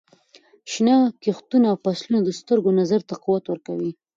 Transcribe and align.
شنه 0.71 0.95
کښتونه 1.23 1.65
او 1.71 1.77
فصلونه 1.83 2.19
د 2.23 2.29
سترګو 2.39 2.69
نظر 2.79 3.01
ته 3.09 3.15
قوت 3.23 3.43
ورکوي. 3.47 3.91